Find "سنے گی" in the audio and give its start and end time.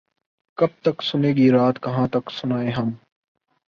1.03-1.49